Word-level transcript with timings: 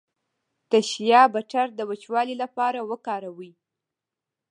د 0.71 0.73
شیا 0.89 1.21
بټر 1.33 1.67
د 1.73 1.79
وچوالي 1.89 2.35
لپاره 2.43 2.79
وکاروئ 2.89 3.51